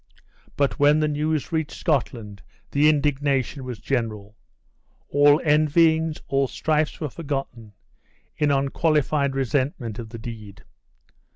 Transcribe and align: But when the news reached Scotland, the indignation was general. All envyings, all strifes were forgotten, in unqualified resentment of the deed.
But 0.57 0.79
when 0.79 0.99
the 0.99 1.07
news 1.07 1.51
reached 1.51 1.73
Scotland, 1.77 2.41
the 2.71 2.89
indignation 2.89 3.63
was 3.63 3.77
general. 3.77 4.35
All 5.09 5.39
envyings, 5.45 6.17
all 6.27 6.47
strifes 6.47 6.99
were 6.99 7.07
forgotten, 7.11 7.73
in 8.35 8.49
unqualified 8.49 9.35
resentment 9.35 9.99
of 9.99 10.09
the 10.09 10.17
deed. 10.17 10.63